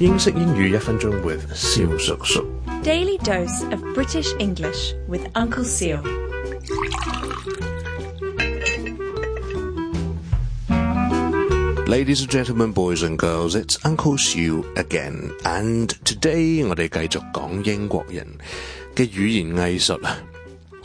[0.00, 2.44] 英式英语一分钟 with 肖叔叔。
[2.82, 6.02] Daily dose of British English with Uncle Seal。
[11.86, 15.30] Ladies and gentlemen, boys and girls，it's Uncle Seal again。
[15.44, 18.26] And today 我哋继续讲英国人
[18.96, 20.18] 嘅语言艺术啊。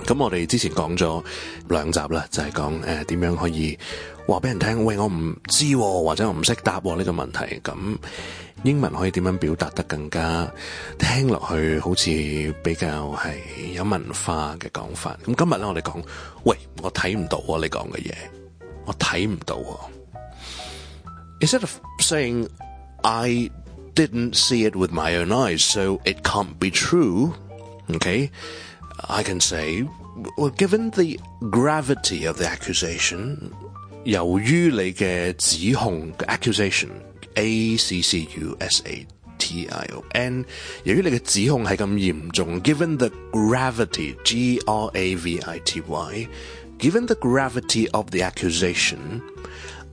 [0.05, 1.23] 咁我哋之前讲咗
[1.67, 3.75] 两集啦，就系讲诶点样可以
[4.27, 7.73] 话俾人听，喂我唔知或者我唔识答呢个问题咁。
[8.63, 10.51] 英文可以點樣表達得更加
[10.97, 12.11] 聽落去好似
[12.61, 13.39] 比較係
[13.73, 15.17] 有文化嘅講法？
[15.25, 16.03] 咁今日咧，我哋講，
[16.43, 17.59] 喂，我睇唔到啊！
[17.61, 18.13] 你講嘅嘢，
[18.85, 19.87] 我睇唔到啊
[21.41, 22.49] ！Is n t e a d of saying
[23.03, 23.49] I
[23.95, 27.33] didn't see it with my own eyes, so it can't be true?
[27.91, 28.29] Okay,
[29.07, 29.85] I can say,
[30.37, 31.17] well, given the
[31.49, 33.37] gravity of the accusation，
[34.03, 36.89] 由於你嘅指控 accusation。
[37.39, 39.37] A C C U S given
[42.97, 49.21] the gravity G R A V I T Y，given the gravity of the accusation,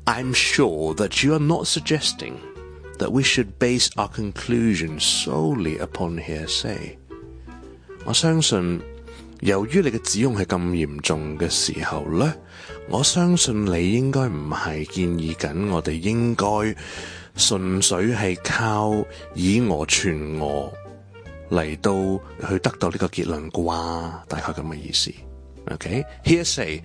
[0.08, 2.40] i am sure that you are not suggesting
[2.98, 6.98] that we should base our conclusion solely upon hearsay。
[8.06, 8.80] 我相信。
[9.40, 12.32] 由於你嘅指控係咁嚴重嘅時候咧，
[12.88, 16.46] 我相信你應該唔係建議緊我哋應該
[17.34, 20.72] 純粹係靠以我传我
[21.50, 21.92] 嚟到
[22.48, 25.12] 去得到呢個結論啩，大概咁嘅意思。
[25.70, 26.80] OK，hearsay，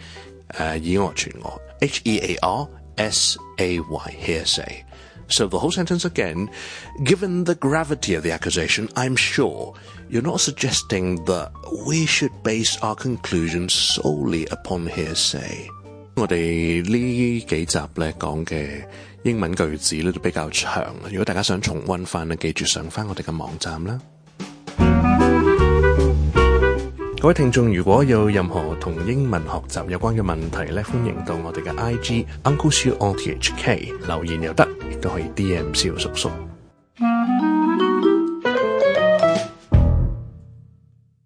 [0.49, 4.83] 誒以我传我，H E A R S A Y hearsay。
[5.31, 9.73] So sentence whole the again，given the gravity of the accusation，I'm sure
[10.09, 11.51] you're not suggesting that
[11.87, 15.67] we should base our conclusion solely s upon hearsay。
[16.15, 18.67] 我哋呢几集咧讲嘅
[19.23, 23.97] 英文句子咧都比较长，如果大家想重温翻，就记住上翻我哋嘅网站啦。
[27.21, 34.67] 各位听众，如果有任何同英文学习有关嘅问题咧，欢迎到我哋嘅 I G Uncle Hugh O T H K 留言又得。
[35.01, 36.50] 都可以 D M 小叔叔。